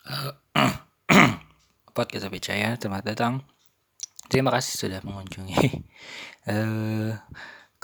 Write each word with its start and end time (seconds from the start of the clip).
podcast 1.96 2.32
percaya 2.32 2.72
selamat 2.80 3.12
datang. 3.12 3.44
Terima 4.32 4.48
kasih 4.48 4.88
sudah 4.88 5.00
mengunjungi. 5.04 5.60
Uh, 6.48 7.12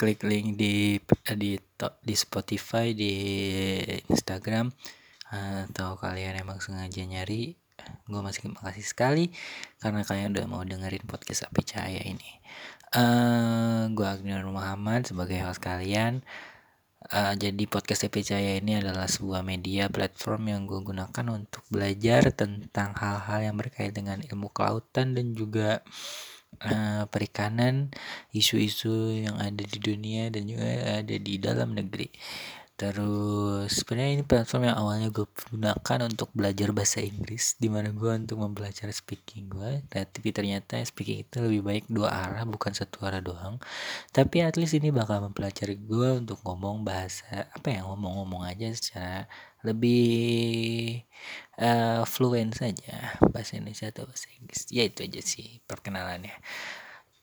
klik 0.00 0.20
link 0.26 0.58
di 0.58 0.98
di 1.38 1.54
di 2.02 2.14
Spotify 2.18 2.90
di 2.90 3.14
Instagram 4.10 4.74
atau 5.30 5.94
kalian 5.94 6.42
emang 6.42 6.58
sengaja 6.58 7.06
nyari 7.06 7.54
gue 8.06 8.20
masih 8.22 8.48
makasih 8.54 8.86
sekali 8.86 9.24
karena 9.78 10.02
kalian 10.02 10.34
udah 10.34 10.46
mau 10.50 10.62
dengerin 10.66 11.06
podcast 11.06 11.46
api 11.46 11.62
cahaya 11.62 12.02
ini. 12.02 12.42
Uh, 12.94 13.90
gue 13.94 14.06
Agniar 14.06 14.42
Muhammad 14.42 15.06
sebagai 15.06 15.38
host 15.46 15.62
kalian 15.62 16.26
Uh, 17.04 17.36
jadi 17.36 17.68
podcast 17.68 18.08
CP 18.08 18.24
Jaya 18.24 18.52
ini 18.64 18.80
adalah 18.80 19.04
sebuah 19.04 19.44
media 19.44 19.92
platform 19.92 20.48
yang 20.48 20.60
gue 20.64 20.80
gunakan 20.80 21.26
untuk 21.36 21.60
belajar 21.68 22.32
tentang 22.32 22.96
hal-hal 22.96 23.52
yang 23.52 23.56
berkait 23.60 23.92
dengan 23.92 24.24
ilmu 24.24 24.48
kelautan 24.48 25.12
dan 25.12 25.36
juga 25.36 25.84
uh, 26.64 27.04
perikanan, 27.12 27.92
isu-isu 28.32 29.20
yang 29.20 29.36
ada 29.36 29.60
di 29.60 29.78
dunia 29.84 30.32
dan 30.32 30.48
juga 30.48 31.04
ada 31.04 31.16
di 31.20 31.34
dalam 31.36 31.76
negeri. 31.76 32.08
Terus 32.74 33.70
sebenarnya 33.70 34.12
ini 34.18 34.24
platform 34.26 34.66
yang 34.66 34.76
awalnya 34.82 35.08
gue 35.14 35.22
gunakan 35.30 35.98
untuk 36.10 36.34
belajar 36.34 36.74
bahasa 36.74 36.98
Inggris 36.98 37.54
Di 37.54 37.70
mana 37.70 37.94
gue 37.94 38.10
untuk 38.10 38.42
mempelajari 38.42 38.90
speaking 38.90 39.46
gue 39.46 39.86
Tapi 39.86 40.34
ternyata 40.34 40.82
speaking 40.82 41.22
itu 41.22 41.38
lebih 41.38 41.62
baik 41.62 41.84
dua 41.86 42.10
arah 42.10 42.42
bukan 42.42 42.74
satu 42.74 43.06
arah 43.06 43.22
doang. 43.22 43.62
Tapi 44.10 44.42
at 44.42 44.58
least 44.58 44.74
ini 44.74 44.90
bakal 44.90 45.22
mempelajari 45.22 45.78
gue 45.78 46.18
untuk 46.18 46.42
ngomong 46.42 46.82
bahasa 46.82 47.46
Apa 47.54 47.70
ya 47.70 47.86
ngomong-ngomong 47.86 48.42
aja 48.42 48.66
secara 48.74 49.30
lebih 49.64 51.00
uh, 51.56 52.04
fluent 52.04 52.52
saja 52.52 53.16
Bahasa 53.22 53.56
Indonesia 53.56 53.88
atau 53.88 54.04
bahasa 54.04 54.28
Inggris. 54.34 54.66
Ya 54.74 54.82
itu 54.82 55.06
aja 55.06 55.22
sih 55.22 55.62
perkenalannya. 55.64 56.34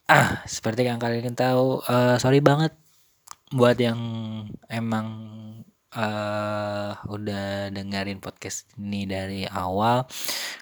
Ah 0.07 0.47
seperti 0.47 0.87
yang 0.87 0.97
kalian 0.97 1.35
tahu 1.35 1.83
uh, 1.85 2.15
Sorry 2.17 2.39
banget 2.39 2.71
buat 3.51 3.75
yang 3.75 3.99
emang 4.71 5.07
uh, 5.95 6.95
udah 7.07 7.71
dengerin 7.71 8.23
podcast 8.23 8.67
ini 8.79 9.03
dari 9.03 9.43
awal 9.47 10.07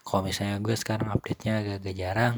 kalau 0.02 0.26
misalnya 0.26 0.58
gue 0.58 0.73
sekarang 0.73 1.14
update-nya 1.14 1.62
agak-agak 1.62 1.95
jarang 1.95 2.36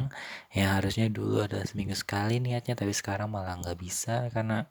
ya 0.52 0.76
harusnya 0.80 1.08
dulu 1.08 1.48
ada 1.48 1.64
seminggu 1.64 1.96
sekali 1.96 2.44
niatnya 2.44 2.76
tapi 2.76 2.92
sekarang 2.92 3.32
malah 3.32 3.56
nggak 3.64 3.80
bisa 3.80 4.28
karena 4.36 4.68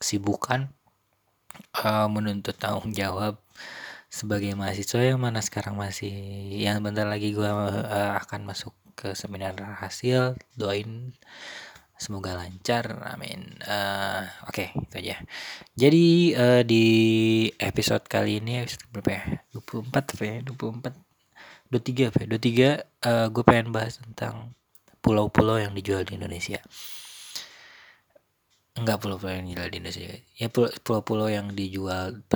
kesibukan 0.00 0.72
uh, 1.84 2.08
menuntut 2.08 2.56
tanggung 2.56 2.96
jawab 2.96 3.36
sebagai 4.12 4.52
mahasiswa 4.56 5.00
yang 5.00 5.20
mana 5.20 5.40
sekarang 5.40 5.76
masih 5.76 6.12
yang 6.56 6.84
bentar 6.84 7.08
lagi 7.08 7.32
gue 7.32 7.48
uh, 7.48 8.12
akan 8.20 8.44
masuk 8.48 8.76
ke 8.92 9.16
seminar 9.16 9.56
hasil 9.80 10.36
doain 10.52 11.16
semoga 12.02 12.34
lancar 12.34 12.98
amin. 13.14 13.62
Uh, 13.62 14.26
oke 14.50 14.58
okay, 14.58 14.68
itu 14.74 14.94
aja. 14.98 15.16
Jadi 15.78 16.06
uh, 16.34 16.62
di 16.66 16.86
episode 17.62 18.02
kali 18.10 18.42
ini 18.42 18.66
episode 18.66 18.90
berapa 18.90 19.10
ya? 19.14 19.24
24 19.54 20.18
apa 20.18 20.22
ya? 20.26 20.36
24 20.42 20.98
23 21.70 22.10
apa 22.10 22.18
ya? 22.18 22.26
23 22.26 23.06
uh, 23.06 23.26
gue 23.30 23.44
pengen 23.46 23.70
bahas 23.70 24.02
tentang 24.02 24.50
pulau-pulau 24.98 25.62
yang 25.62 25.70
dijual 25.70 26.02
di 26.02 26.18
Indonesia. 26.18 26.58
Enggak 28.74 28.98
pulau-pulau 28.98 29.38
yang 29.38 29.46
dijual 29.46 29.68
di 29.70 29.76
Indonesia. 29.78 30.10
Ya 30.34 30.48
pulau-pulau 30.82 31.30
yang 31.30 31.54
dijual 31.54 32.26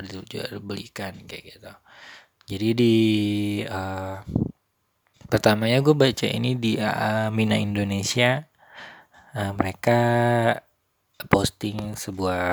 belikan 0.62 1.26
kayak 1.26 1.58
gitu. 1.58 1.72
Jadi 2.46 2.68
di 2.78 2.94
uh, 3.66 4.22
pertamanya 5.26 5.82
gue 5.82 5.94
baca 5.98 6.26
ini 6.30 6.54
di 6.54 6.78
uh, 6.78 7.34
Mina 7.34 7.58
Indonesia 7.58 8.46
uh, 9.36 9.52
mereka 9.52 10.00
posting 11.28 11.92
sebuah 11.96 12.44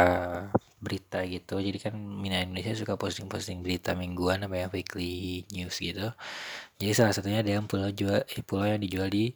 berita 0.83 1.23
gitu. 1.23 1.63
Jadi 1.63 1.79
kan 1.79 1.95
Mina 1.95 2.43
Indonesia 2.43 2.75
suka 2.75 2.99
posting-posting 2.99 3.63
berita 3.63 3.95
mingguan 3.95 4.43
apa 4.43 4.55
ya 4.59 4.67
weekly 4.67 5.47
news 5.55 5.79
gitu. 5.79 6.11
Jadi 6.77 6.91
salah 6.91 7.15
satunya 7.15 7.39
ada 7.39 7.55
yang 7.55 7.65
pulau 7.71 7.87
jual 7.87 8.27
eh, 8.27 8.43
pulau 8.43 8.67
yang 8.67 8.83
dijual 8.83 9.07
di 9.07 9.31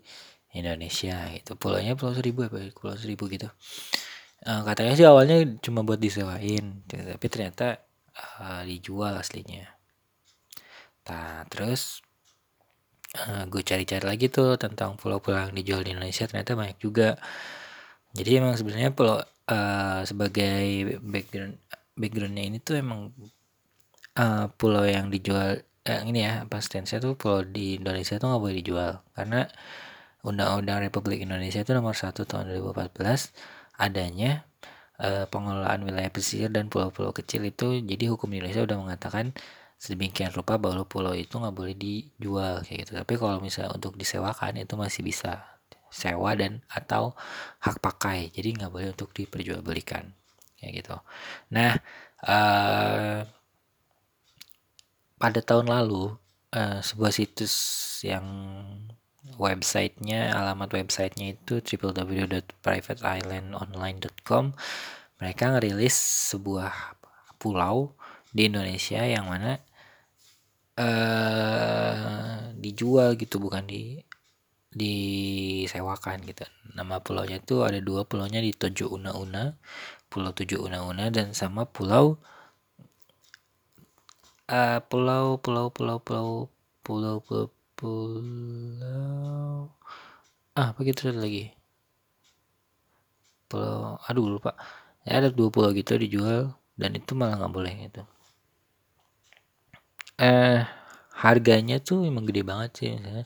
Indonesia 0.51 1.31
gitu. 1.31 1.55
Pulaunya 1.55 1.95
pulau 1.95 2.11
seribu 2.11 2.43
apa 2.47 2.59
ya? 2.59 2.69
pulau 2.75 2.99
seribu 2.99 3.31
gitu. 3.31 3.47
Uh, 4.45 4.61
katanya 4.67 4.93
sih 4.93 5.07
awalnya 5.07 5.41
cuma 5.65 5.81
buat 5.81 5.97
disewain 5.97 6.85
tapi 6.85 7.25
ternyata 7.31 7.81
uh, 8.43 8.61
dijual 8.67 9.15
aslinya. 9.17 9.65
Nah 11.07 11.47
terus 11.49 12.05
uh, 13.17 13.43
gue 13.49 13.61
cari-cari 13.65 14.05
lagi 14.05 14.27
tuh 14.29 14.55
tentang 14.61 14.95
pulau-pulau 14.95 15.49
yang 15.49 15.53
dijual 15.57 15.81
di 15.81 15.91
Indonesia 15.97 16.29
ternyata 16.29 16.53
banyak 16.53 16.77
juga. 16.77 17.17
Jadi 18.13 18.29
emang 18.37 18.53
sebenarnya 18.57 18.91
pulau 18.93 19.19
uh, 19.49 20.01
sebagai 20.05 20.97
background 21.01 21.57
backgroundnya 21.97 22.43
ini 22.45 22.57
tuh 22.61 22.77
emang 22.77 23.09
uh, 24.17 24.45
pulau 24.55 24.85
yang 24.85 25.09
dijual 25.09 25.61
eh, 25.87 26.01
ini 26.05 26.21
ya 26.27 26.45
pas 26.45 26.61
stance 26.61 26.99
tuh 27.01 27.17
pulau 27.17 27.41
di 27.41 27.79
Indonesia 27.81 28.19
tuh 28.21 28.27
nggak 28.29 28.41
boleh 28.41 28.57
dijual. 28.61 28.91
Karena 29.17 29.49
Undang-Undang 30.25 30.83
Republik 30.89 31.23
Indonesia 31.23 31.61
itu 31.63 31.71
nomor 31.71 31.95
1 31.95 32.11
tahun 32.27 32.45
2014 32.59 33.31
adanya 33.79 34.43
uh, 34.99 35.25
pengelolaan 35.29 35.85
wilayah 35.87 36.11
pesisir 36.11 36.49
dan 36.51 36.67
pulau-pulau 36.67 37.13
kecil 37.15 37.45
itu. 37.47 37.79
Jadi 37.81 38.11
hukum 38.11 38.27
Indonesia 38.33 38.65
udah 38.65 38.77
mengatakan 38.81 39.31
sedemikian 39.77 40.33
rupa 40.33 40.57
bahwa 40.57 40.81
pulau 40.89 41.13
itu 41.13 41.37
nggak 41.37 41.53
boleh 41.53 41.77
dijual 41.77 42.65
kayak 42.65 42.85
gitu. 42.85 42.91
Tapi 42.97 43.13
kalau 43.17 43.37
misalnya 43.37 43.77
untuk 43.77 43.93
disewakan 43.93 44.57
itu 44.57 44.73
masih 44.73 45.05
bisa 45.05 45.45
sewa 45.93 46.33
dan 46.33 46.65
atau 46.67 47.13
hak 47.61 47.77
pakai. 47.79 48.33
Jadi 48.33 48.57
nggak 48.57 48.71
boleh 48.73 48.89
untuk 48.91 49.13
diperjualbelikan 49.13 50.09
kayak 50.57 50.81
gitu. 50.81 50.97
Nah 51.53 51.77
uh, 52.25 53.21
pada 55.17 55.39
tahun 55.41 55.69
lalu 55.69 56.17
uh, 56.53 56.79
sebuah 56.81 57.11
situs 57.13 57.53
yang 58.05 58.25
websitenya 59.37 60.33
alamat 60.33 60.73
websitenya 60.73 61.37
itu 61.37 61.61
www.privateislandonline.com 61.61 64.53
mereka 65.17 65.49
ngerilis 65.51 65.97
sebuah 66.33 66.73
pulau 67.41 67.93
di 68.31 68.45
Indonesia 68.47 69.03
yang 69.03 69.27
mana 69.27 69.59
uh, 70.77 72.53
dijual 72.57 73.17
gitu 73.17 73.41
bukan 73.41 73.65
di 73.65 74.01
disewakan 74.77 76.21
gitu. 76.29 76.45
Nama 76.77 77.01
pulaunya 77.01 77.41
itu 77.41 77.65
ada 77.65 77.79
dua 77.81 78.05
pulaunya 78.05 78.39
di 78.43 78.53
Tojo 78.53 78.93
Una 78.93 79.11
Una 79.17 79.57
Pulau 80.11 80.31
Tujuh 80.37 80.61
Una 80.61 80.85
Una 80.85 81.09
dan 81.09 81.33
sama 81.33 81.65
pulau 81.65 82.21
uh, 84.53 84.79
pulau 84.89 85.41
pulau 85.41 85.67
pulau 85.73 85.97
pulau 85.99 86.29
pulau 86.85 87.17
pulau 87.25 87.49
pulau 87.77 89.69
ah 90.57 90.73
apa 90.73 90.79
gitu 90.85 91.09
lagi? 91.13 91.53
Pulau 93.49 93.97
aduh 94.05 94.27
lupa. 94.37 94.51
Ya 95.07 95.23
ada 95.23 95.29
dua 95.33 95.49
pulau 95.53 95.71
gitu 95.73 95.97
dijual 95.97 96.53
dan 96.77 96.93
itu 96.99 97.11
malah 97.17 97.41
nggak 97.41 97.53
boleh 97.53 97.73
gitu 97.89 98.03
eh 100.17 100.61
harganya 101.23 101.75
tuh 101.87 102.05
emang 102.09 102.25
gede 102.29 102.41
banget 102.45 102.71
sih 102.77 102.89
misalnya. 102.97 103.25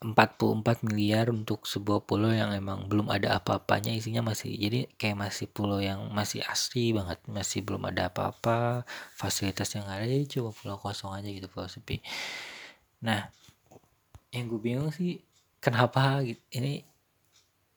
44 0.00 0.80
miliar 0.88 1.28
untuk 1.28 1.68
sebuah 1.68 2.00
pulau 2.08 2.32
yang 2.32 2.48
emang 2.56 2.88
belum 2.88 3.12
ada 3.12 3.36
apa-apanya 3.36 3.92
isinya 3.92 4.24
masih 4.24 4.56
jadi 4.56 4.88
kayak 4.96 5.16
masih 5.28 5.46
pulau 5.52 5.78
yang 5.84 6.00
masih 6.16 6.40
asli 6.48 6.96
banget 6.96 7.20
masih 7.28 7.60
belum 7.66 7.84
ada 7.92 8.08
apa-apa 8.08 8.88
fasilitas 9.20 9.68
yang 9.76 9.84
ada 9.84 10.04
jadi 10.08 10.24
cuma 10.32 10.50
pulau 10.56 10.80
kosong 10.80 11.12
aja 11.12 11.28
gitu 11.28 11.48
pulau 11.52 11.68
sepi. 11.68 12.00
Nah 13.04 13.28
yang 14.32 14.48
gue 14.48 14.60
bingung 14.60 14.92
sih 14.92 15.20
kenapa 15.60 16.24
gitu 16.24 16.40
ini 16.56 16.84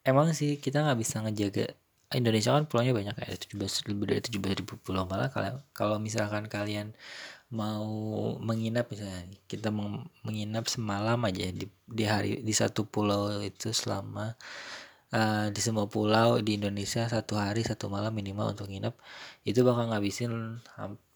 emang 0.07 0.31
sih 0.35 0.59
kita 0.63 0.83
nggak 0.85 0.99
bisa 1.03 1.15
ngejaga 1.23 1.65
Indonesia 2.15 2.51
kan 2.57 2.65
pulaunya 2.65 2.93
banyak 2.95 3.15
kayak 3.19 3.37
17 3.53 3.89
lebih 3.93 4.05
dari 4.09 4.21
17 4.25 4.59
ribu 4.65 4.73
pulau 4.81 5.05
malah 5.05 5.29
kalau 5.29 5.61
kalau 5.77 5.97
misalkan 6.01 6.49
kalian 6.49 6.97
mau 7.49 7.89
menginap 8.41 8.89
misalnya. 8.93 9.25
Kita 9.49 9.73
menginap 10.23 10.69
semalam 10.69 11.17
aja 11.25 11.49
di, 11.49 11.65
di 11.85 12.03
hari 12.05 12.41
di 12.45 12.53
satu 12.53 12.85
pulau 12.85 13.41
itu 13.41 13.73
selama 13.73 14.37
uh, 15.13 15.47
di 15.49 15.61
semua 15.61 15.89
pulau 15.89 16.41
di 16.41 16.57
Indonesia 16.61 17.09
satu 17.09 17.37
hari 17.37 17.65
satu 17.65 17.89
malam 17.89 18.13
minimal 18.13 18.53
untuk 18.53 18.69
nginep. 18.69 18.93
Itu 19.45 19.65
bakal 19.65 19.89
ngabisin 19.93 20.61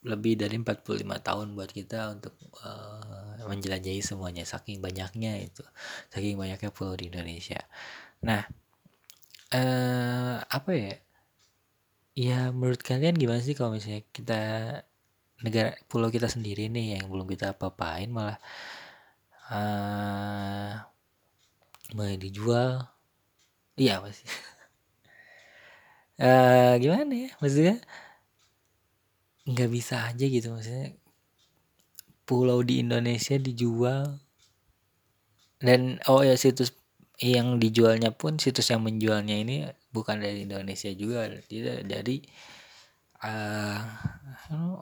lebih 0.03 0.35
dari 0.35 0.59
45 0.59 0.99
tahun 1.23 1.47
buat 1.55 1.71
kita 1.71 2.19
untuk 2.19 2.33
uh, 2.65 3.39
menjelajahi 3.47 4.03
semuanya 4.03 4.43
saking 4.43 4.83
banyaknya 4.83 5.39
itu 5.39 5.63
saking 6.11 6.35
banyaknya 6.35 6.69
pulau 6.73 6.97
di 6.97 7.07
Indonesia. 7.13 7.61
Nah 8.25 8.43
uh, 9.53 10.37
apa 10.43 10.71
ya? 10.73 10.93
Ya 12.13 12.39
menurut 12.53 12.85
kalian 12.85 13.17
gimana 13.17 13.41
sih 13.41 13.57
kalau 13.57 13.73
misalnya 13.73 14.05
kita 14.13 14.41
negara 15.43 15.75
pulau 15.91 16.07
kita 16.07 16.31
sendiri 16.31 16.71
nih 16.71 16.97
yang 16.99 17.11
belum 17.11 17.27
kita 17.27 17.53
apa-apain 17.53 18.07
malah 18.07 18.39
uh, 19.51 20.79
mau 21.93 22.07
dijual. 22.15 22.87
Iya 23.75 23.99
pasti 23.99 24.25
uh, 26.23 26.73
gimana 26.81 27.13
ya? 27.13 27.29
Maksudnya 27.43 27.75
nggak 29.43 29.69
bisa 29.75 30.07
aja 30.07 30.23
gitu 30.23 30.55
maksudnya 30.55 30.95
pulau 32.23 32.63
di 32.63 32.79
Indonesia 32.79 33.35
dijual. 33.35 34.23
Dan 35.63 35.99
oh 36.11 36.23
ya 36.23 36.35
situs 36.35 36.75
yang 37.23 37.59
dijualnya 37.59 38.11
pun 38.11 38.35
situs 38.35 38.67
yang 38.67 38.83
menjualnya 38.83 39.37
ini 39.37 39.63
bukan 39.95 40.19
dari 40.19 40.43
Indonesia 40.43 40.91
juga 40.91 41.29
tidak 41.47 41.87
dari 41.87 42.19
uh, 43.23 43.81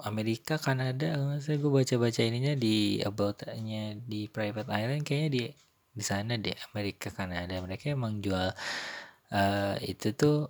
Amerika 0.04 0.58
Kanada 0.58 1.14
saya 1.40 1.56
gue 1.62 1.72
baca-baca 1.72 2.22
ininya 2.26 2.54
di 2.58 3.00
aboutnya 3.00 3.96
di 4.02 4.28
private 4.28 4.70
island 4.70 5.06
kayaknya 5.06 5.30
di 5.30 5.42
di 5.92 6.04
sana 6.04 6.40
deh 6.40 6.56
Amerika 6.72 7.12
Kanada. 7.12 7.60
Mereka 7.62 7.94
emang 7.94 8.24
jual 8.24 8.50
uh, 9.32 9.76
itu 9.84 10.08
tuh 10.16 10.50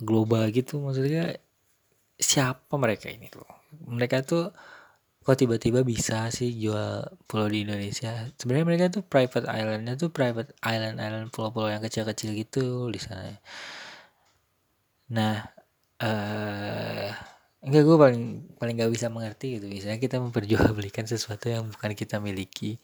global 0.00 0.48
gitu. 0.52 0.80
Maksudnya 0.80 1.36
siapa 2.20 2.74
mereka 2.76 3.08
ini 3.08 3.28
tuh? 3.32 3.44
Mereka 3.88 4.22
tuh 4.24 4.52
kok 5.20 5.36
tiba-tiba 5.36 5.84
bisa 5.84 6.32
sih 6.32 6.52
jual 6.56 7.08
pulau 7.28 7.48
di 7.48 7.64
Indonesia? 7.64 8.28
Sebenarnya 8.36 8.66
mereka 8.68 8.86
tuh 8.92 9.02
private 9.04 9.46
islandnya 9.48 9.94
tuh 10.00 10.10
private 10.12 10.52
island 10.64 10.96
island 11.00 11.28
pulau-pulau 11.32 11.68
yang 11.72 11.82
kecil-kecil 11.84 12.30
gitu 12.36 12.88
di 12.92 13.00
sana. 13.00 13.36
Nah 15.10 15.59
uh, 16.00 17.08
enggak 17.60 17.82
gue 17.84 17.96
paling 18.00 18.24
paling 18.56 18.74
gak 18.80 18.92
bisa 18.92 19.06
mengerti 19.12 19.60
gitu. 19.60 19.66
Misalnya 19.68 20.00
kita 20.00 20.16
memperjualbelikan 20.18 21.04
sesuatu 21.04 21.46
yang 21.52 21.68
bukan 21.68 21.92
kita 21.96 22.18
miliki 22.22 22.80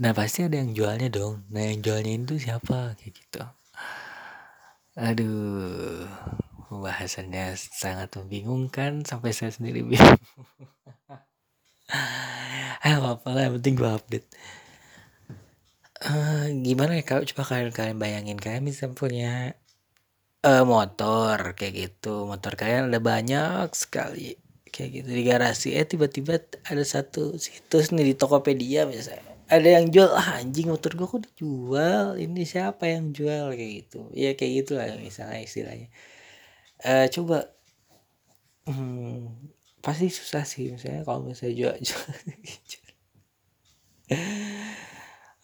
nah 0.00 0.16
pasti 0.16 0.48
ada 0.48 0.56
yang 0.56 0.72
jualnya 0.72 1.12
dong. 1.12 1.44
Nah 1.52 1.60
yang 1.60 1.84
jualnya 1.84 2.12
itu 2.16 2.40
siapa? 2.40 2.96
Kayak 2.96 3.12
gitu. 3.20 3.42
Aduh 4.96 6.08
pembahasannya 6.70 7.58
sangat 7.58 8.14
membingungkan 8.16 9.02
sampai 9.04 9.34
saya 9.36 9.52
sendiri 9.52 9.84
bingung. 9.84 10.20
Eh 12.80 12.96
apa 12.96 13.28
lah 13.34 13.50
yang 13.50 13.60
penting 13.60 13.74
gue 13.76 13.90
update. 13.90 14.28
Uh, 16.00 16.48
gimana 16.64 16.96
ya 16.96 17.04
kalau 17.04 17.28
coba 17.28 17.42
kalian 17.44 17.76
kalian 17.76 17.98
bayangin 18.00 18.38
kalian 18.40 18.64
bisa 18.64 18.88
punya 18.88 19.52
uh, 20.44 20.64
motor 20.64 21.56
kayak 21.56 21.74
gitu. 21.74 22.28
Motor 22.28 22.56
kalian 22.56 22.92
ada 22.92 23.00
banyak 23.02 23.68
sekali 23.76 24.36
kayak 24.68 24.90
gitu. 25.02 25.08
Di 25.08 25.22
garasi 25.26 25.68
eh 25.76 25.86
tiba-tiba 25.88 26.40
ada 26.66 26.84
satu 26.84 27.36
situs 27.36 27.92
nih 27.94 28.12
di 28.12 28.14
Tokopedia 28.16 28.86
misalnya 28.88 29.30
ada 29.50 29.66
yang 29.66 29.90
jual 29.90 30.14
ah, 30.14 30.38
anjing 30.38 30.70
motor 30.70 30.94
gue 30.94 31.06
kok 31.10 31.22
dijual? 31.26 32.14
Ini 32.14 32.42
siapa 32.46 32.86
yang 32.86 33.10
jual? 33.10 33.50
Kayak 33.50 33.72
gitu. 33.82 34.00
Ya 34.14 34.38
kayak 34.38 34.52
gitulah 34.62 34.86
misalnya 35.02 35.42
istilahnya. 35.42 35.90
Uh, 36.80 37.10
coba 37.10 37.50
hmm, 38.70 39.52
pasti 39.84 40.08
susah 40.08 40.46
sih 40.46 40.70
misalnya 40.72 41.02
kalau 41.04 41.26
misalnya 41.26 41.54
jual, 41.58 41.74
jual 41.88 42.14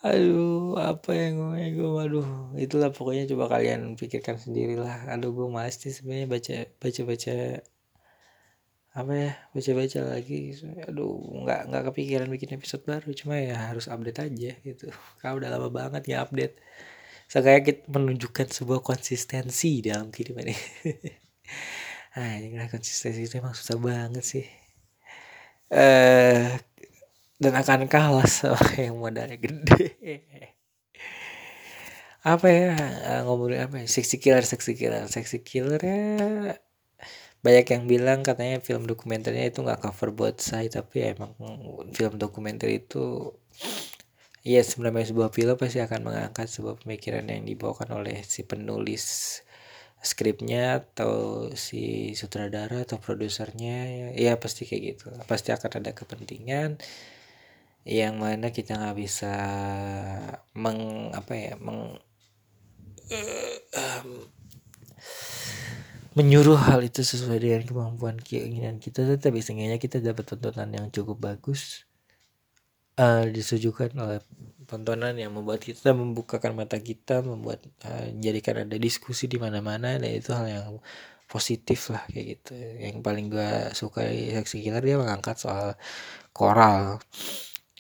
aduh 0.09 0.79
apa 0.91 1.11
yang 1.21 1.35
gue 1.41 1.67
gue 1.77 1.91
aduh 2.07 2.29
itulah 2.65 2.91
pokoknya 2.97 3.25
coba 3.33 3.45
kalian 3.55 3.81
pikirkan 4.01 4.37
sendirilah. 4.45 4.95
Aduh 5.13 5.31
gue 5.37 5.47
malas 5.57 5.77
sih 5.83 5.93
sebenarnya 5.97 6.27
baca 6.35 6.57
baca 6.83 7.03
baca 7.11 7.35
apa 8.97 9.13
ya 9.13 9.31
baca 9.55 9.71
baca 9.81 10.01
lagi. 10.13 10.39
Aduh 10.89 11.13
nggak 11.45 11.61
nggak 11.69 11.83
kepikiran 11.93 12.29
bikin 12.35 12.51
episode 12.57 12.83
baru. 12.91 13.09
Cuma 13.21 13.35
ya 13.49 13.57
harus 13.69 13.87
update 13.93 14.21
aja 14.27 14.51
gitu. 14.67 14.87
Kalau 15.21 15.37
udah 15.41 15.51
lama 15.55 15.69
banget 15.81 16.03
ya 16.13 16.17
update. 16.25 16.55
Saya 17.27 17.59
kita 17.67 17.91
menunjukkan 17.91 18.49
sebuah 18.55 18.81
konsistensi 18.87 19.83
dalam 19.85 20.09
kehidupan 20.15 20.47
ini. 20.47 20.59
Nah 22.17 22.41
ini 22.41 22.57
konsistensi 22.73 23.29
itu 23.29 23.37
emang 23.37 23.53
susah 23.53 23.77
banget 23.77 24.25
sih. 24.25 24.47
Eh 25.69 26.49
dan 27.37 27.53
akan 27.57 27.89
kalah 27.89 28.29
sama 28.29 28.61
yang 28.85 28.97
modalnya 28.97 29.37
gede. 29.37 29.97
Apa 32.27 32.47
ya 32.51 32.75
eh, 33.07 33.21
ngomongin 33.23 33.71
apa 33.71 33.77
ya? 33.83 33.87
Seksi 33.87 34.17
killer 34.19 34.43
seksi 34.43 34.73
killer. 34.75 35.07
Seksi 35.07 35.45
killer 35.47 35.81
ya 35.81 36.59
banyak 37.47 37.67
yang 37.71 37.85
bilang 37.87 38.27
katanya 38.27 38.59
film 38.59 38.91
dokumenternya 38.91 39.47
itu 39.47 39.63
nggak 39.63 39.79
cover 39.79 40.11
buat 40.11 40.43
saya 40.43 40.67
tapi 40.67 41.07
ya 41.07 41.15
emang 41.15 41.31
film 41.95 42.19
dokumenter 42.19 42.67
itu 42.75 43.31
ya 44.43 44.67
sebenarnya 44.67 45.15
sebuah 45.15 45.31
film 45.31 45.55
pasti 45.55 45.79
akan 45.79 46.01
mengangkat 46.07 46.47
sebuah 46.51 46.83
pemikiran 46.83 47.27
yang 47.31 47.47
dibawakan 47.47 48.03
oleh 48.03 48.23
si 48.27 48.43
penulis 48.43 49.05
skripnya 50.03 50.83
atau 50.83 51.15
si 51.59 52.15
sutradara 52.15 52.87
atau 52.87 52.99
produsernya. 53.03 53.79
Ya, 53.91 54.07
ya 54.15 54.33
pasti 54.39 54.63
kayak 54.69 54.83
gitu. 54.95 55.07
Pasti 55.27 55.51
akan 55.51 55.83
ada 55.83 55.91
kepentingan 55.99 56.79
yang 57.87 58.19
mana 58.19 58.51
kita 58.51 58.75
nggak 58.75 58.99
bisa 58.99 59.35
meng 60.59 61.15
apa 61.15 61.33
ya 61.39 61.55
meng 61.63 61.95
uh, 63.15 63.57
um, 63.79 64.09
menyuruh 66.19 66.59
hal 66.59 66.83
itu 66.83 67.07
sesuai 67.07 67.39
dengan 67.39 67.63
kemampuan 67.63 68.19
keinginan 68.19 68.83
kita. 68.83 69.07
Tetapi 69.07 69.39
seenggaknya 69.39 69.79
kita 69.79 70.03
dapat 70.03 70.27
tontonan 70.27 70.75
yang 70.75 70.87
cukup 70.91 71.31
bagus 71.31 71.87
uh, 72.99 73.23
disujukan 73.23 73.95
oleh 74.03 74.19
tontonan 74.67 75.15
yang 75.15 75.31
membuat 75.31 75.63
kita 75.63 75.95
membukakan 75.95 76.59
mata 76.59 76.83
kita 76.83 77.23
membuat 77.23 77.63
uh, 77.87 78.11
menjadikan 78.11 78.67
ada 78.67 78.77
diskusi 78.83 79.31
di 79.31 79.39
mana-mana 79.39 79.95
dan 79.95 80.11
itu 80.11 80.35
hal 80.35 80.51
yang 80.51 80.69
positif 81.31 81.95
lah 81.95 82.03
kayak 82.11 82.43
gitu. 82.43 82.59
Yang 82.83 82.97
paling 83.07 83.27
gue 83.31 83.51
suka 83.79 84.11
di 84.11 84.35
seksi 84.35 84.67
dia 84.75 84.99
mengangkat 84.99 85.39
soal 85.39 85.79
koral 86.35 86.99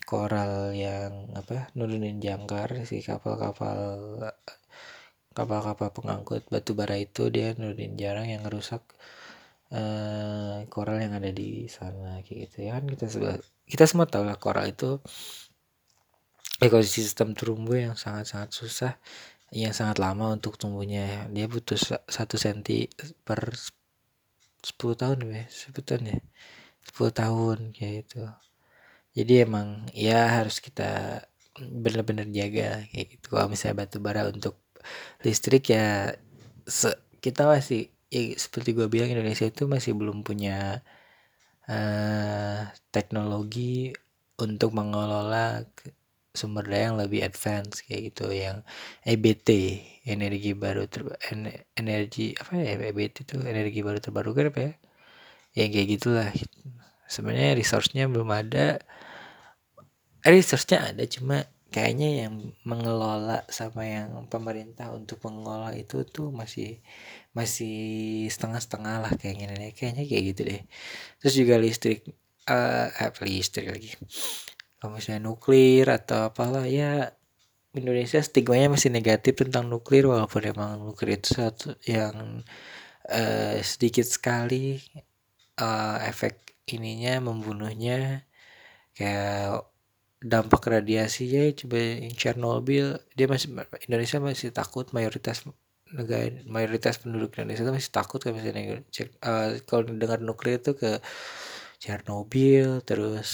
koral 0.06 0.70
yang 0.70 1.34
apa 1.34 1.68
nurunin 1.74 2.22
jangkar 2.22 2.86
si 2.86 3.02
kapal-kapal 3.02 3.80
kapal-kapal 5.36 5.90
pengangkut 5.92 6.46
batu 6.48 6.72
bara 6.78 6.96
itu 6.96 7.28
dia 7.28 7.52
nurunin 7.58 7.98
jarang 7.98 8.30
yang 8.30 8.46
rusak 8.46 8.80
uh, 9.74 10.62
koral 10.70 11.02
yang 11.02 11.12
ada 11.18 11.30
di 11.34 11.66
sana 11.66 12.22
kayak 12.22 12.38
gitu 12.50 12.56
ya. 12.70 12.78
Kan 12.78 12.86
kita 12.88 13.04
kita 13.66 13.84
semua 13.84 14.06
tahu 14.06 14.24
lah 14.24 14.38
koral 14.38 14.70
itu 14.70 15.02
ekosistem 16.62 17.36
terumbu 17.36 17.76
yang 17.76 17.94
sangat-sangat 17.98 18.50
susah 18.54 18.92
yang 19.54 19.74
sangat 19.74 19.98
lama 20.00 20.32
untuk 20.34 20.56
tumbuhnya. 20.56 21.28
Dia 21.34 21.46
butuh 21.50 21.78
satu 22.06 22.36
senti 22.38 22.86
per 23.26 23.52
10 24.62 25.00
tahun 25.02 25.18
ya. 25.26 25.44
Sebetulnya 25.50 26.18
10 26.86 27.10
tahun 27.12 27.58
kayak 27.74 27.94
gitu 28.06 28.24
jadi 29.16 29.48
emang 29.48 29.68
ya 29.96 30.28
harus 30.36 30.60
kita 30.60 31.24
benar-benar 31.56 32.28
jaga 32.28 32.84
kayak 32.92 33.06
gitu. 33.16 33.26
Kalau 33.32 33.48
misalnya 33.48 33.76
batu 33.86 33.98
bara 34.06 34.28
untuk 34.28 34.60
listrik 35.24 35.72
ya 35.72 36.12
se 36.68 36.90
kita 37.24 37.48
masih 37.48 37.90
ya, 38.12 38.36
seperti 38.36 38.76
gue 38.76 38.86
bilang 38.92 39.10
Indonesia 39.10 39.46
itu 39.48 39.64
masih 39.66 39.96
belum 39.98 40.22
punya 40.22 40.84
uh, 41.68 42.68
teknologi 42.94 43.96
untuk 44.36 44.70
mengelola 44.76 45.64
sumber 46.36 46.68
daya 46.68 46.92
yang 46.92 46.98
lebih 47.00 47.24
advance 47.24 47.80
kayak 47.80 48.12
gitu 48.12 48.28
yang 48.28 48.60
EBT 49.08 49.48
energi 50.04 50.52
baru 50.52 50.84
ter 50.84 51.08
energi 51.80 52.36
apa 52.36 52.52
ya 52.60 52.76
EBT 52.92 53.16
itu 53.24 53.36
energi 53.40 53.80
baru 53.80 53.98
terbarukan 54.04 54.52
apa 54.52 54.60
ya? 54.60 54.72
Yang 55.56 55.68
kayak 55.72 55.88
gitulah. 55.96 56.30
Sebenarnya 57.08 57.56
resource-nya 57.56 58.04
belum 58.12 58.28
ada 58.34 58.82
resource-nya 60.26 60.92
ada 60.92 61.04
cuma 61.06 61.46
kayaknya 61.70 62.26
yang 62.26 62.34
mengelola 62.64 63.44
sama 63.52 63.84
yang 63.84 64.24
pemerintah 64.32 64.94
untuk 64.94 65.20
mengelola 65.26 65.74
itu 65.76 66.06
tuh 66.08 66.32
masih 66.32 66.80
masih 67.36 67.76
setengah-setengah 68.32 68.96
lah 69.04 69.12
kayaknya 69.18 69.52
kayaknya 69.76 70.04
kayak 70.08 70.24
gitu 70.32 70.40
deh. 70.48 70.62
Terus 71.20 71.34
juga 71.36 71.54
listrik 71.60 72.00
uh, 72.48 72.88
eh, 72.90 73.12
listrik 73.28 73.66
lagi. 73.68 73.92
Kalau 74.80 74.96
misalnya 74.96 75.20
nuklir 75.28 75.86
atau 75.90 76.32
apalah 76.32 76.64
ya 76.64 77.12
Indonesia 77.76 78.20
stigmanya 78.24 78.72
masih 78.72 78.88
negatif 78.88 79.36
tentang 79.36 79.68
nuklir 79.68 80.08
walaupun 80.08 80.42
emang 80.48 80.80
nuklir 80.80 81.20
itu 81.20 81.36
satu 81.36 81.76
yang 81.84 82.40
uh, 83.12 83.54
sedikit 83.60 84.08
sekali 84.08 84.80
uh, 85.60 86.00
efek 86.08 86.56
ininya 86.72 87.20
membunuhnya. 87.20 88.24
Kayak 88.96 89.68
dampak 90.22 90.64
radiasi 90.72 91.28
ya 91.28 91.44
coba 91.52 91.76
yang 91.76 92.14
Chernobyl 92.16 92.96
dia 93.12 93.26
masih 93.28 93.52
Indonesia 93.84 94.16
masih 94.18 94.48
takut 94.48 94.88
mayoritas 94.96 95.44
negara 95.92 96.32
mayoritas 96.48 96.98
penduduk 96.98 97.36
Indonesia 97.38 97.62
itu 97.62 97.74
masih 97.74 97.92
takut 97.92 98.18
kalau 98.18 98.34
misalnya 98.34 98.82
uh, 99.22 99.60
kalau 99.68 99.86
dengar 99.86 100.18
nuklir 100.24 100.58
itu 100.58 100.72
ke 100.74 100.98
Chernobyl 101.78 102.80
terus 102.82 103.30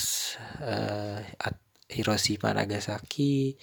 uh, 0.61 1.23
Hiroshima 1.89 2.53
Nagasaki 2.53 3.57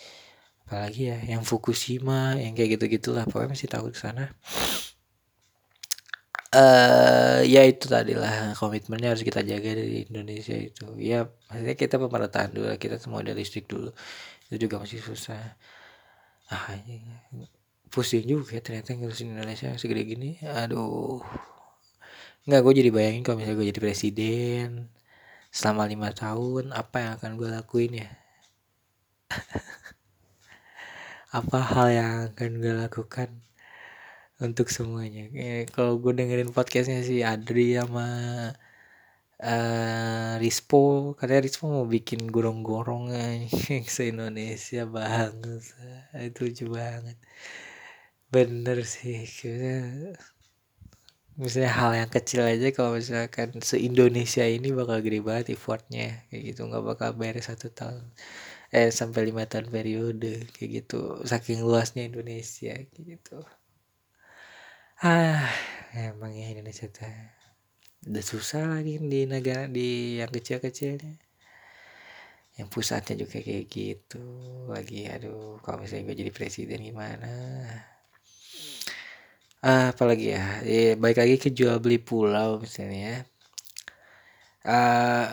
apalagi 0.65 1.09
ya 1.09 1.17
yang 1.25 1.41
Fukushima 1.41 2.37
yang 2.37 2.53
kayak 2.53 2.77
gitu 2.79 2.85
gitulah 2.87 3.25
pokoknya 3.25 3.57
masih 3.57 3.69
tahu 3.69 3.89
ke 3.89 3.99
sana 3.99 4.33
uh, 6.55 7.39
ya 7.45 7.61
itu 7.65 7.85
tadi 7.89 8.13
lah 8.17 8.53
komitmennya 8.57 9.13
harus 9.13 9.23
kita 9.25 9.41
jaga 9.45 9.69
dari 9.77 10.05
Indonesia 10.09 10.55
itu. 10.57 10.85
Ya 10.97 11.29
maksudnya 11.49 11.75
kita 11.77 11.95
pemerataan 12.01 12.49
dulu 12.55 12.73
kita 12.77 12.97
semua 13.01 13.21
dari 13.25 13.41
listrik 13.41 13.69
dulu. 13.69 13.93
Itu 14.49 14.55
juga 14.69 14.81
masih 14.81 14.99
susah. 15.01 15.41
Ah 16.49 16.73
pusing 17.89 18.25
juga 18.25 18.57
ya 18.57 18.61
ternyata 18.61 18.93
ngurusin 18.93 19.33
Indonesia 19.33 19.73
segede 19.77 20.03
gini. 20.05 20.29
Aduh. 20.45 21.21
Nggak 22.45 22.61
gue 22.65 22.73
jadi 22.81 22.89
bayangin 22.93 23.21
kalau 23.25 23.37
misalnya 23.37 23.57
gue 23.61 23.67
jadi 23.73 23.81
presiden 23.83 24.69
selama 25.49 25.85
lima 25.89 26.09
tahun 26.13 26.73
apa 26.73 26.95
yang 27.01 27.11
akan 27.17 27.31
gue 27.37 27.49
lakuin 27.49 27.93
ya? 28.05 28.09
Apa 31.29 31.61
hal 31.61 31.87
yang 31.93 32.11
akan 32.33 32.51
gue 32.57 32.73
lakukan 32.73 33.29
untuk 34.39 34.67
semuanya. 34.71 35.27
Eh, 35.35 35.67
kalau 35.75 35.99
gue 36.01 36.11
dengerin 36.15 36.51
podcastnya 36.55 37.03
si 37.03 37.19
Adri 37.23 37.75
sama 37.75 38.07
uh, 39.43 40.33
Rispo 40.39 41.13
katanya 41.19 41.41
Rispo 41.47 41.65
mau 41.67 41.85
bikin 41.87 42.27
gorong-gorong 42.31 43.11
se 43.95 44.01
Indonesia 44.11 44.83
banget. 44.87 45.59
Itu 46.15 46.39
lucu 46.47 46.65
banget. 46.71 47.17
Bener 48.33 48.77
sih 48.85 49.25
kayaknya 49.25 49.75
misalnya 51.39 51.71
hal 51.71 51.91
yang 51.95 52.11
kecil 52.11 52.43
aja 52.43 52.67
kalau 52.75 52.91
misalkan 52.99 53.49
se 53.63 53.75
Indonesia 53.79 54.43
ini 54.43 54.69
bakal 54.75 54.99
gede 55.05 55.19
banget 55.23 55.45
effortnya 55.55 56.23
kayak 56.31 56.43
gitu. 56.55 56.59
Nggak 56.69 56.85
bakal 56.95 57.09
beres 57.19 57.47
satu 57.51 57.67
tahun 57.75 58.03
eh 58.69 58.89
sampai 58.93 59.21
lima 59.29 59.43
tahun 59.51 59.67
periode 59.73 60.47
kayak 60.55 60.69
gitu. 60.85 60.99
Saking 61.27 61.59
luasnya 61.67 62.07
Indonesia 62.07 62.71
kayak 62.75 63.05
gitu 63.19 63.39
ah 64.99 65.47
emang 65.95 66.35
ya 66.35 66.51
Indonesia 66.51 66.91
tuh 66.91 67.07
udah 68.07 68.23
susah 68.23 68.67
lagi 68.67 68.99
di 68.99 69.23
negara 69.27 69.67
di 69.67 70.19
yang 70.19 70.31
kecil-kecilnya. 70.31 71.19
Yang 72.59 72.67
pusatnya 72.67 73.15
juga 73.23 73.39
kayak 73.39 73.65
gitu. 73.71 74.23
Lagi 74.67 75.07
aduh 75.07 75.59
kalau 75.63 75.83
misalnya 75.83 76.11
gue 76.11 76.27
jadi 76.27 76.31
presiden 76.35 76.83
gimana? 76.83 77.31
Ah, 79.63 79.91
apalagi 79.91 80.35
ya? 80.35 80.63
Eh, 80.63 80.95
baik 80.95 81.19
lagi 81.19 81.35
ke 81.39 81.49
jual 81.51 81.79
beli 81.83 81.99
pulau 81.99 82.59
misalnya 82.63 82.99
ya. 82.99 83.17
Uh, 84.63 85.25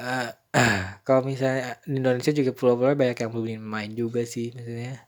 uh, 0.55 0.83
kalau 1.07 1.27
misalnya 1.27 1.79
di 1.87 1.99
Indonesia 1.99 2.31
juga 2.35 2.55
pulau-pulau 2.55 2.95
banyak 2.95 3.19
yang 3.19 3.31
belum 3.35 3.63
main 3.63 3.91
juga 3.95 4.23
sih 4.23 4.55
maksudnya 4.55 5.06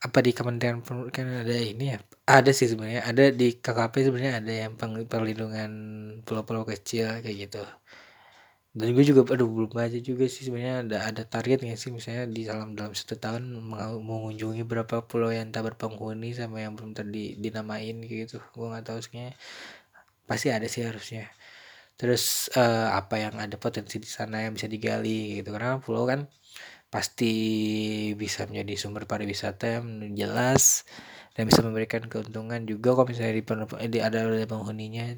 apa 0.00 0.18
di 0.24 0.32
Kementerian 0.32 0.80
kan 1.12 1.26
ada 1.44 1.52
ini 1.52 1.84
ya? 1.92 1.98
Ada 2.24 2.50
sih 2.56 2.68
sebenarnya. 2.72 3.02
Ada 3.10 3.24
di 3.40 3.60
KKP 3.60 3.94
sebenarnya 4.08 4.34
ada 4.40 4.52
yang 4.52 4.72
perlindungan 5.12 5.70
pulau-pulau 6.24 6.64
kecil 6.64 7.20
kayak 7.20 7.36
gitu. 7.48 7.62
Dan 8.70 8.94
gue 8.94 9.02
juga 9.02 9.26
aduh 9.34 9.50
belum 9.50 9.70
baca 9.74 9.98
juga 9.98 10.24
sih 10.30 10.46
sebenarnya 10.46 10.76
ada 10.86 10.98
ada 11.10 11.22
target 11.28 11.58
nggak 11.60 11.76
sih. 11.82 11.90
Misalnya 11.92 12.24
di 12.36 12.42
dalam 12.48 12.68
dalam 12.78 12.92
satu 12.96 13.14
tahun 13.20 13.42
mengunjungi 14.08 14.62
berapa 14.64 15.04
pulau 15.10 15.28
yang 15.34 15.52
tak 15.52 15.68
berpenghuni 15.68 16.32
sama 16.32 16.64
yang 16.64 16.72
belum 16.78 16.96
tadi 16.96 17.36
dinamain 17.36 17.96
gitu. 18.00 18.40
Gue 18.56 18.66
nggak 18.72 18.84
tahu 18.88 18.98
sebenarnya. 19.04 19.34
Pasti 20.28 20.48
ada 20.48 20.66
sih 20.70 20.82
harusnya. 20.88 21.28
Terus 22.00 22.48
uh, 22.56 22.96
apa 22.96 23.20
yang 23.20 23.36
ada 23.36 23.56
potensi 23.60 24.00
di 24.00 24.08
sana 24.08 24.48
yang 24.48 24.56
bisa 24.56 24.64
digali 24.70 25.42
gitu. 25.42 25.52
Karena 25.52 25.76
pulau 25.84 26.08
kan 26.08 26.24
pasti 26.90 27.32
bisa 28.18 28.50
menjadi 28.50 28.74
sumber 28.74 29.06
pariwisata 29.06 29.78
yang 29.78 29.86
jelas 30.18 30.82
dan 31.38 31.46
bisa 31.46 31.62
memberikan 31.62 32.02
keuntungan 32.10 32.66
juga 32.66 32.98
kalau 32.98 33.06
misalnya 33.06 33.34
di, 33.38 33.42
di 33.94 33.98
ada 34.02 34.26
penghuninya. 34.50 35.14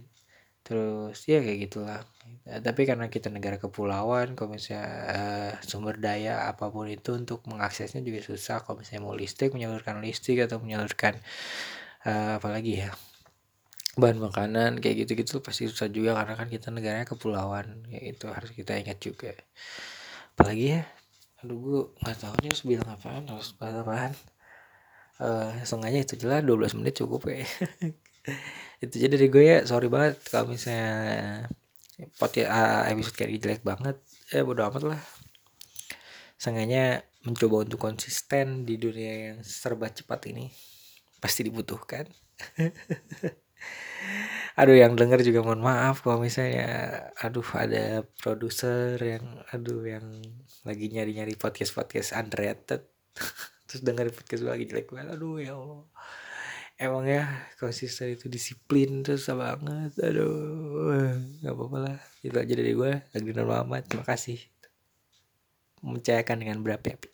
Terus 0.63 1.19
ya 1.27 1.43
kayak 1.43 1.59
gitulah. 1.67 2.07
Nah, 2.47 2.61
tapi 2.63 2.87
karena 2.87 3.11
kita 3.11 3.33
negara 3.33 3.59
kepulauan 3.59 4.39
kalau 4.39 4.55
misalnya 4.55 4.87
uh, 5.11 5.53
sumber 5.67 5.99
daya 5.99 6.47
apa 6.47 6.71
pun 6.71 6.87
itu 6.87 7.19
untuk 7.19 7.43
mengaksesnya 7.51 8.05
juga 8.05 8.23
susah. 8.23 8.63
Kalau 8.63 8.79
misalnya 8.79 9.03
mau 9.03 9.17
listrik 9.17 9.51
menyalurkan 9.51 9.99
listrik 9.99 10.47
atau 10.47 10.63
menyalurkan 10.63 11.19
uh, 12.07 12.39
apalagi 12.39 12.87
ya 12.87 12.95
bahan 13.93 14.17
makanan 14.23 14.81
kayak 14.81 15.05
gitu-gitu 15.05 15.45
pasti 15.45 15.69
susah 15.69 15.91
juga 15.93 16.17
karena 16.17 16.33
kan 16.39 16.47
kita 16.47 16.71
negaranya 16.71 17.09
kepulauan. 17.11 17.83
Ya 17.91 18.01
itu 18.05 18.31
harus 18.31 18.55
kita 18.55 18.79
ingat 18.79 19.03
juga. 19.03 19.35
Apalagi 20.39 20.79
ya 20.79 20.83
aduh 21.43 21.59
gue 21.59 21.81
nggak 21.99 22.19
tahu 22.23 22.35
nih 22.39 22.49
harus 22.55 22.63
bilang 22.63 22.89
apaan 22.89 23.25
harus 23.27 23.51
bahas 23.59 23.77
apaan. 23.83 24.13
Uh, 25.23 25.51
sengaja 25.63 26.03
itu 26.03 26.15
jelas 26.19 26.43
12 26.43 26.79
menit 26.83 26.99
cukup 26.99 27.31
ya. 27.31 27.47
Itu 28.83 28.95
jadi 28.99 29.15
dari 29.15 29.29
gue 29.31 29.45
ya. 29.45 29.59
Sorry 29.63 29.87
banget 29.87 30.19
kalau 30.31 30.51
misalnya 30.51 31.47
pot 32.19 32.35
ya 32.35 32.51
uh, 32.51 32.83
episode 32.91 33.15
kayak 33.15 33.39
jelek 33.39 33.63
banget. 33.63 33.99
Ya 34.35 34.43
bodo 34.43 34.67
amat 34.67 34.83
lah. 34.83 35.03
Sengaja 36.39 37.07
mencoba 37.23 37.63
untuk 37.63 37.79
konsisten 37.79 38.67
di 38.67 38.75
dunia 38.79 39.31
yang 39.31 39.39
serba 39.47 39.87
cepat 39.87 40.27
ini 40.35 40.51
pasti 41.23 41.47
dibutuhkan 41.47 42.11
aduh 44.53 44.77
yang 44.77 44.93
denger 44.99 45.25
juga 45.25 45.41
mohon 45.41 45.65
maaf 45.65 46.05
kalau 46.05 46.21
misalnya 46.21 46.69
aduh 47.21 47.47
ada 47.57 48.05
produser 48.21 49.01
yang 49.01 49.25
aduh 49.49 49.83
yang 49.85 50.07
lagi 50.63 50.87
nyari-nyari 50.93 51.35
podcast 51.35 51.73
podcast 51.75 52.15
unrated. 52.15 52.85
Terus 53.69 53.83
denger 53.83 54.13
podcast 54.13 54.43
lagi 54.45 54.69
jelek 54.69 54.93
banget. 54.93 55.17
Aduh 55.17 55.41
ya 55.41 55.57
Allah. 55.57 55.85
Emang 56.81 57.05
ya 57.07 57.29
konsisten 57.63 58.19
itu 58.19 58.27
disiplin 58.27 59.07
terus 59.07 59.31
banget. 59.31 59.93
Aduh 60.03 61.15
nggak 61.41 61.55
apa-apa 61.55 61.79
lah. 61.79 61.99
Itu 62.25 62.37
aja 62.37 62.55
dari 62.59 62.73
gue 62.75 62.93
lagi 63.15 63.31
normal 63.31 63.65
amat 63.69 63.83
terima 63.87 64.05
kasih. 64.09 64.41
Mempercayakan 65.83 66.37
dengan 66.43 66.59
berapa 66.67 67.12